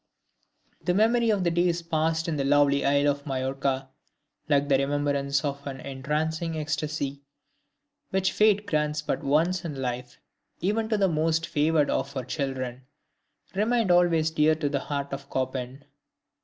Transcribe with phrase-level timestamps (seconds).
[0.83, 3.87] The memory of the days passed in the lovely isle of Majorca,
[4.49, 7.21] like the remembrance of an entrancing ecstasy,
[8.09, 10.17] which fate grants but once in life
[10.59, 12.81] even to the most favored of her children,
[13.53, 15.85] remained always dear to the heart of Chopin.